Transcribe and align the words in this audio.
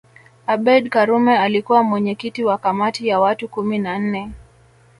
Abeid 0.47 0.89
Karume 0.89 1.37
alikuwa 1.37 1.83
mwenyekiti 1.83 2.43
wa 2.43 2.57
kamati 2.57 3.07
ya 3.07 3.19
watu 3.19 3.47
kumi 3.47 3.77
na 3.77 3.99
nne 3.99 4.31